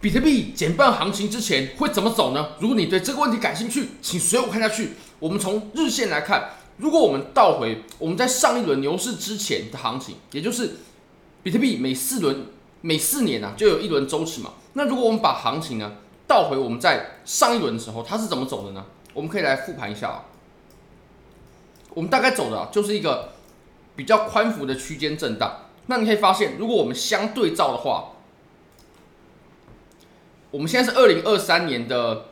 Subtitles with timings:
[0.00, 2.50] 比特币减半行情之前会怎么走呢？
[2.60, 4.92] 如果你对这个问题感兴趣，请随我看下去。
[5.18, 10.76] 我们从日线来看，如果我们倒回我们在上一轮牛市之前的行情，也就是
[11.42, 12.46] 比特币每四轮、
[12.80, 14.52] 每四年啊就有一轮周期嘛。
[14.74, 15.94] 那如果我们把行情呢
[16.28, 18.84] 倒回我们在上一轮的时候，它是怎么走的呢？
[19.12, 20.24] 我们可以来复盘一下啊。
[21.94, 23.32] 我们大概走的就是一个
[23.96, 25.62] 比较宽幅的区间震荡。
[25.86, 28.12] 那你可以发现，如果我们相对照的话，
[30.50, 32.26] 我们现在是二零二三年的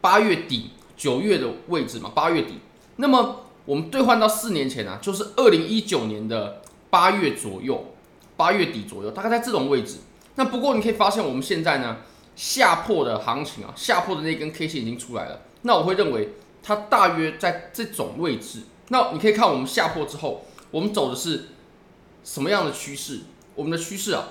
[0.00, 2.58] 八月底九月的位置嘛，八月底。
[2.96, 7.94] 那么我们兑换到四年前啊，就是二零一九年的八月左右，
[8.36, 9.98] 八月底左右，大概在这种位置。
[10.34, 11.98] 那不过你可以发现，我们现在呢
[12.34, 15.42] 下破的行情啊，下破的那根 K 线已经出来了。
[15.62, 16.30] 那我会认为
[16.64, 18.62] 它大约在这种位置。
[18.88, 21.50] 那你可以看我们下破之后，我们走的是
[22.24, 23.20] 什么样的趋势？
[23.54, 24.24] 我们的趋势啊。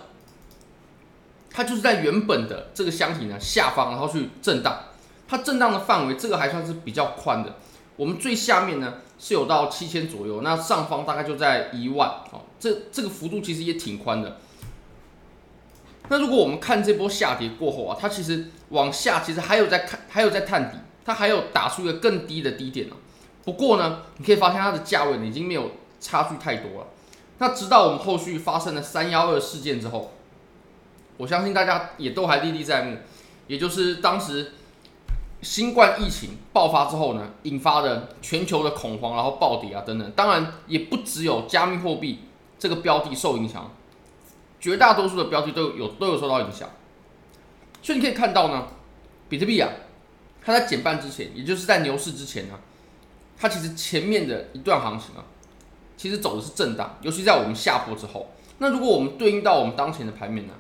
[1.54, 4.84] 它就是在原本的这个箱体呢下方，然后去震荡。
[5.28, 7.56] 它震荡的范围，这个还算是比较宽的。
[7.96, 12.42] 我们最下面呢是有到七千左右，那上方大概就在一万哦。
[12.60, 14.38] 这这个幅度其实也挺宽的。
[16.10, 22.96] 那如果我们看这波下跌过后啊，它其实往下其实还有在看，还有在探底，它还有打出一个更低的低点了。
[23.46, 26.88] 不过呢，你可以发现它的价位呢已经没有差距太多了。
[27.38, 30.12] 那直到我们后续发生了三幺二事件之后。
[31.22, 32.98] 我相信大家也都还历历在目，
[33.46, 34.54] 也就是当时
[35.44, 40.12] 新冠疫情爆发之后呢，引发的全球的恐慌，然后暴跌啊等等。
[40.14, 42.22] 当然也不只有加密货币
[42.58, 43.72] 这个标的受影响，
[44.60, 46.68] 绝大多数的标的都有都有受到影响。
[47.84, 48.70] 所以你可以看到呢，
[49.30, 49.70] 比特币啊，
[50.44, 52.56] 它在减半之前，也就是在牛市之前呢，
[53.38, 55.22] 它其实前面的一段行情啊，
[55.96, 58.32] 其实走的是震荡，尤其在我们下破之后。
[58.58, 60.54] 那如果我们对应到我们当前的盘面呢？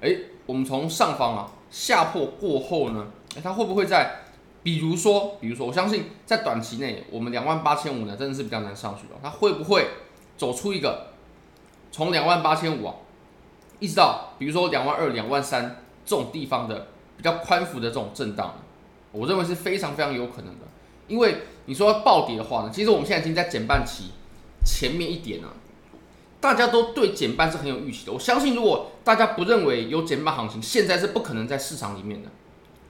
[0.00, 4.20] 哎，我们从上方啊下破过后呢，哎，它会不会在，
[4.62, 9.14] 比如说，比如说，我相信在短期内，我们两万八千五呢，真的是比较难上去的。
[9.22, 9.88] 它会不会
[10.36, 11.08] 走出一个
[11.90, 12.94] 从两万八千五啊，
[13.78, 18.54] 一直到比如说两万二、两万三这种地方的比较宽幅的这种震荡？
[19.12, 20.66] 我认为是非常非常有可能的，
[21.08, 24.10] 因为你说暴跌的话呢，其实我们现在已经在减半期
[24.64, 25.48] 前面一点了。
[26.40, 28.12] 大家都对减半是很有预期的。
[28.12, 32.28] 我相信，如果大家不认为有减半行情，现在是不可能在市场里面的。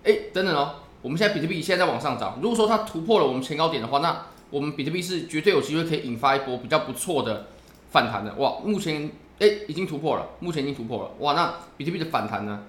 [0.05, 2.39] 哎，等等哦，我们现在比特币现在在往上涨。
[2.43, 7.47] 如果说它突破了我们前高点的话，那我们比特币是绝对有机会可以引发一波比较不错的
[7.91, 8.35] 反弹的。
[8.35, 11.11] 哇，目前哎已经突破了，目前已经突破了。
[11.21, 12.63] 哇，那比特币的反弹呢，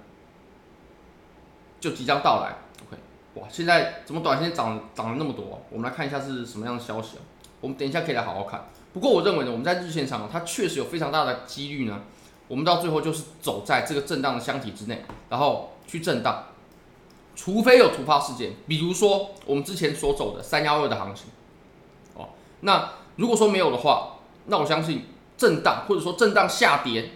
[1.80, 2.56] 就即将到来。
[2.88, 2.98] OK，
[3.36, 5.62] 哇，现在怎么短时间涨涨了那么多？
[5.70, 7.22] 我们来看一下是什么样的消息啊？
[7.62, 8.64] 我们等一下可以来好好看。
[8.98, 12.02] 不过我认为呢，我们在日线上，它确实有非常大的几率呢，
[12.48, 16.46] 我们到最后就是走在这个震荡的箱体之内，然后去震荡，
[17.36, 21.26] 除非有突发事件，比如说我们之前所走的三幺二的行情，
[22.16, 22.30] 哦，
[22.62, 25.04] 那如果说没有的话，那我相信
[25.38, 27.12] 震荡或者说震荡下跌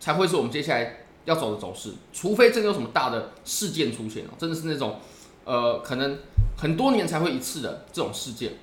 [0.00, 4.98] 才会是我们接下来要走的走势，除非真的有什么大的事件出现哦，真的是那种
[5.44, 6.18] 呃可能
[6.56, 8.54] 很多年才会一次的这种事件。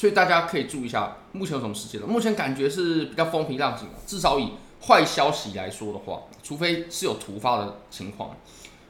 [0.00, 2.06] 所以大家可以注意一下，目前有什么事件了？
[2.06, 8.34] 目前感觉是比较风平浪静，至少以坏消息来说的话，除非是有突发的情况。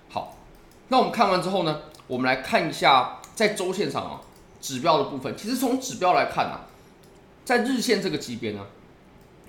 [0.09, 0.37] 好，
[0.87, 4.21] 那我们看完之后呢，我们来看一下在周线上啊
[4.61, 5.37] 指标的部分。
[5.37, 6.67] 其实从指标来看啊，
[7.45, 8.65] 在日线这个级别呢，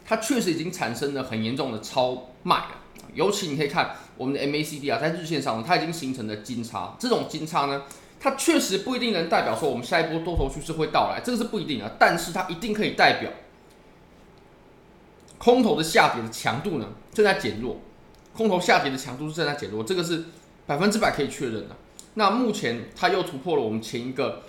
[0.03, 2.71] 它确实已经产生了很严重的超卖了。
[3.13, 7.83] 尤其你可以看我们的 MACD 啊，在日线上它已经形成了金叉，这种金叉呢。
[8.23, 11.95] 它确实不一定能代表说我们下一波多头趋势会到来，这个是不一定的。
[11.97, 13.31] 但是它一定可以代表
[15.39, 17.77] 空头的下跌的强度呢正在减弱，
[18.31, 20.25] 空头下跌的强度是正在减弱，这个是
[20.67, 21.75] 百分之百可以确认的。
[22.13, 24.43] 那目前它又突破了我们前一个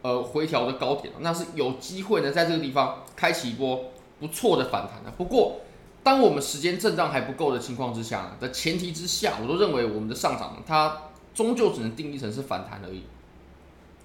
[0.00, 5.10] 呃回调的高点，那是有机会呢在这个地方开启一波不错的反弹的。
[5.18, 5.60] 不过，
[6.02, 10.96] 当我们时间震荡还不够的情况之下的前提之下，我都认为我们的上涨它
[11.34, 13.02] 终究只能定义成是反弹而已。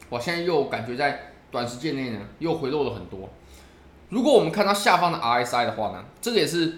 [0.10, 3.30] 我现在又感觉在短时间内呢，又回落了很多。
[4.10, 6.78] 如果我们看到下方的 RSI 的话呢，这个也是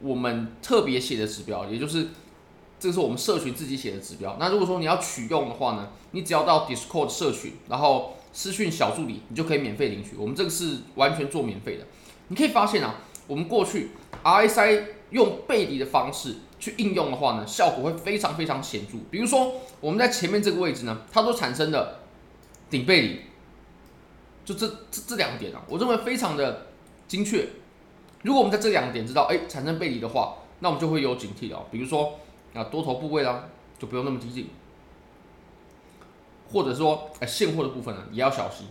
[0.00, 2.08] 我们特别写的指标，也就是
[2.80, 4.36] 这个是我们社群自己写的指标。
[4.40, 10.16] 那如果说你要取用的话呢，你只要到 Discord 社群，然后私讯小助理，你就可以免费领取。
[10.16, 11.86] 我们这个是完全做免费的。
[12.28, 12.96] 你可以发现啊，
[13.28, 13.90] 我们过去
[14.24, 18.98] RSI 用背离的方式去应用的话呢，效果会非常非常显著。
[19.08, 22.00] 比如说我们在前面这个位置呢，它都产生了。
[22.72, 23.20] 顶背离，
[24.46, 26.68] 就这这这两点啊，我认为非常的
[27.06, 27.46] 精确。
[28.22, 31.66] 如果我们在这两点知道，哎，产生背离的话，那我们就会有警惕了。
[31.70, 32.18] 比如说，
[32.54, 33.44] 啊多头部位啦
[33.78, 34.48] 就不用那么激进，
[36.50, 38.66] 或者说哎现货的部分呢也要小心。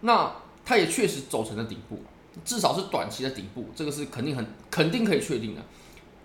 [0.00, 0.34] 那
[0.64, 2.02] 它也确实走成了顶部，
[2.44, 5.62] 至少是短期的顶部，这个是肯定很肯定可以确定的。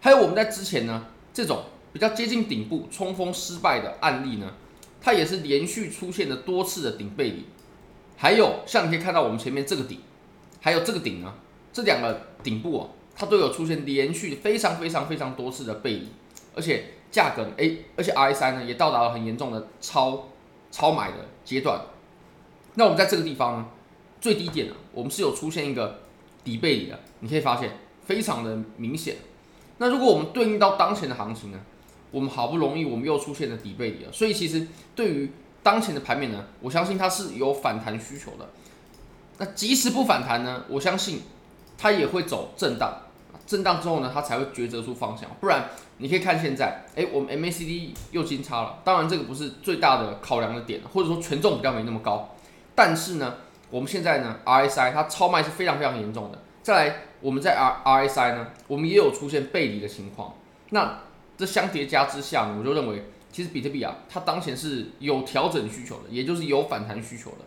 [0.01, 1.63] 还有我们在之前呢这种
[1.93, 4.51] 比较接近顶部冲锋失败的案例呢，
[5.01, 7.45] 它也是连续出现了多次的顶背离。
[8.17, 9.99] 还有像你可以看到我们前面这个顶，
[10.59, 11.33] 还有这个顶呢，
[11.71, 16.09] 这两个顶部啊，它都有出现连续非常非常非常多次的背离，
[16.53, 20.27] 而且价格哎，而且 RSI 呢也到达了很严重的超
[20.69, 21.81] 超买的阶段。
[22.75, 23.67] 那我们在这个地方呢，
[24.19, 26.01] 最低点呢，我们是有出现一个
[26.43, 27.71] 底背离的，你可以发现
[28.05, 29.15] 非常的明显。
[29.77, 31.59] 那如果我们对应到当前的行情呢，
[32.11, 38.49] 我们好不容易我们又出现了底背离了，所以其实对于当前的盘面呢，我相信它是有反弹需求的。
[39.37, 41.21] 那即使不反弹呢，我相信
[41.77, 42.93] 它也会走震荡，
[43.45, 45.29] 震荡之后呢，它才会抉择出方向。
[45.39, 48.79] 不然你可以看现在，哎，我们 MACD 又金叉了。
[48.83, 52.35] 当然这个不是最大的考量的点，或者说权重比较没那么高。
[52.73, 53.35] 但是呢，
[53.69, 56.39] 我们现在呢，RSI 它超卖是非常非常严重的。
[56.63, 60.33] 再来，我们在 R RSI 呢，我们也有出现背离的情况。
[60.69, 60.99] 那
[61.39, 63.03] 这相叠加之下呢，我就认为。
[63.31, 67.37] 其实比特币啊，它当前是有调整需求的，也就是有反弹需求的，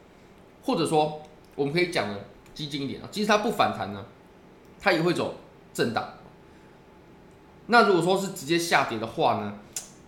[0.62, 1.20] 或者说
[1.56, 2.24] 我们可以讲的
[2.54, 4.04] 激进一点啊，即使它不反弹呢，
[4.80, 5.34] 它也会走
[5.74, 6.14] 震荡。
[7.66, 9.58] 那如果说是直接下跌的话呢，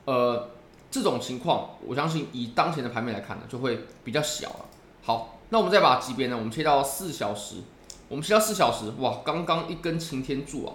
[0.04, 0.48] 呃，
[0.92, 4.66] 这种情况我相信以当前的盘面来看呢，就会比较小了。
[5.02, 7.56] 好，那我们再把级别呢，我们切到四小时，
[8.08, 10.74] 我们切到四小时，哇，刚刚一根擎天柱啊，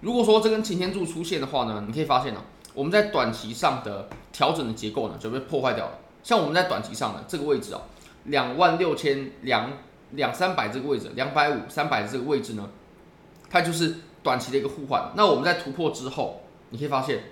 [0.00, 2.42] 如果说这根擎天柱出现的话呢，你可以发现啊。
[2.74, 5.92] 我们在短期上的调整的结构呢，就被破坏掉了。
[6.22, 7.80] 像我们在短期上的这个位置啊，
[8.24, 9.72] 两万六千两
[10.10, 12.68] 两三百这个位置，两百五三百的这个位置呢，
[13.48, 15.10] 它就是短期的一个互换。
[15.14, 17.24] 那我们在突破之后，你可以发现，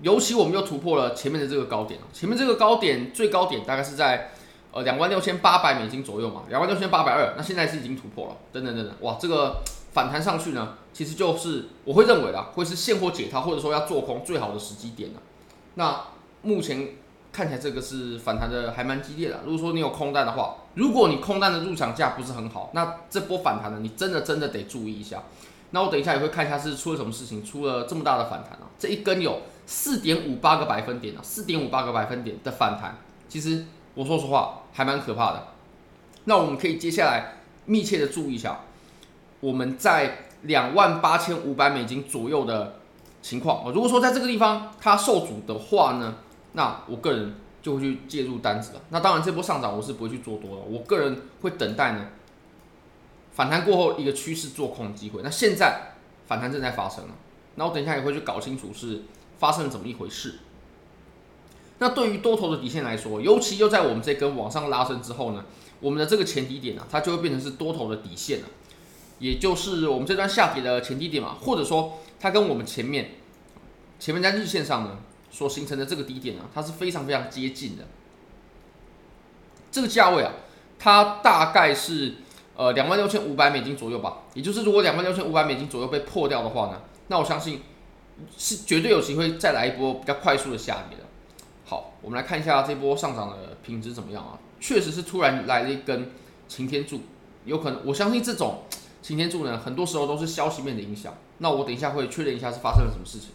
[0.00, 4.30] 尤其我们又突破了前面的这个高点，前面这个高点最高点大概是在
[4.70, 9.60] 呃两万六千八百美金左右嘛，两万六千八百二，那现在是已经突破了，等等等等，哇，这个。
[9.92, 15.20] 反弹上去呢，其实就是我会认为啦，会是现货解套或者说要做空最好的时机点了。
[15.74, 16.00] 那
[16.42, 16.96] 目前
[17.32, 19.40] 看起来这个是反弹的还蛮激烈的。
[19.44, 25.22] 如果说你有空单的话，如果你空单的入场价不是很好，那这波反弹呢，你真的真的得注意一下。
[25.70, 32.98] 那我等一下也会看一下是出了什么事情，出了这么大的反弹啊，这一根有四点五八个百分点啊，四点五八个百分点的反弹，
[33.28, 35.48] 其实我说实话还蛮可怕的。
[36.24, 38.60] 那我们可以接下来密切的注意一下。
[39.40, 42.80] 我们在两万八千五百美金左右的
[43.20, 46.16] 情况啊，如果说在这个地方它受阻的话呢，
[46.52, 48.80] 那我个人就会去介入单子了。
[48.90, 52.08] 那当然这波上涨我是不会去做多的，我个人会等待呢
[53.32, 55.22] 反弹过后一个趋势做空的机会。
[55.22, 55.94] 那现在
[56.26, 57.14] 反弹正在发生了，
[57.54, 59.02] 那我等一下也会去搞清楚是
[59.38, 60.40] 发生了怎么一回事。
[61.78, 65.44] 那对于多头的底线来说，尤其又在我们这根往上拉升之后呢，
[65.80, 68.48] 我们的这个前低点呢、啊，它就会变成是多头的底线了。
[69.22, 73.12] 也就是我们这段下跌的前低点嘛，或者说它跟我们前面
[74.00, 74.98] 前面在日线上呢
[75.30, 77.84] 所形成的这个低点呢，它是非常非常接近的。
[79.70, 80.32] 这个价位啊，
[80.76, 82.16] 它大概是
[82.56, 84.22] 呃两万六千五百美金左右吧。
[84.34, 87.62] 也就是如果两万六千五百美金左右被破掉的话呢，那我相信
[88.36, 91.04] 是绝对有机会再来一波比较快速的下跌的。
[91.64, 94.36] 好，我们来看一下这波上涨的品质怎么样啊？
[94.58, 96.10] 确实是突然来了一根
[96.48, 97.02] 擎天柱，
[97.44, 98.64] 有可能我相信这种。
[99.02, 101.12] 擎天柱呢，很多时候都是消息面的影响。
[101.38, 103.30] 那我等一下会确认一下是发生了什么事情。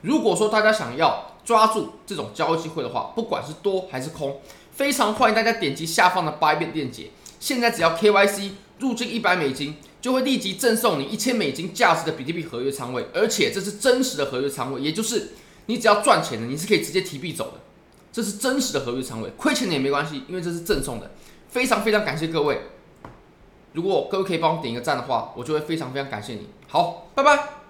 [0.00, 4.40] 如果说大家想要抓住这种交易机会的话，不管是多还是空，
[4.72, 7.10] 非常欢迎大家点击下方的 Bybit 链接。
[7.38, 15.34] 现在只要 KYC 入金一百美金，就会立即赠送你一千美金价值的比特币合约仓位，而且这是真实的合约仓位，也就是
[15.66, 17.60] 你只要赚钱的，你是可以直接提币走的。
[18.10, 21.10] 这是真实的合约仓位，亏钱的也没关系，因为这是赠送的。
[21.48, 22.62] 非常非常感谢各位。
[23.72, 26.48] 如果各位可以帮我点一个赞的话，我就会非常非常感谢你。
[26.68, 27.61] 好，拜拜。